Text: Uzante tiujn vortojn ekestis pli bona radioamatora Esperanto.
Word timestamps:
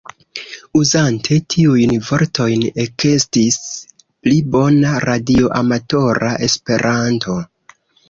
Uzante 0.77 1.37
tiujn 1.55 1.93
vortojn 2.07 2.65
ekestis 2.85 3.61
pli 4.01 4.43
bona 4.59 4.97
radioamatora 5.09 6.37
Esperanto. 6.53 7.43